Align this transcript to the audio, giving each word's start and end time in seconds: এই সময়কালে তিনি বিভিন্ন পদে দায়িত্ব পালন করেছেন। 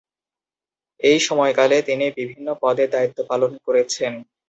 এই 0.99 1.19
সময়কালে 1.27 1.77
তিনি 1.81 2.05
বিভিন্ন 2.19 2.47
পদে 2.61 2.85
দায়িত্ব 2.93 3.19
পালন 3.29 3.51
করেছেন। 3.65 4.13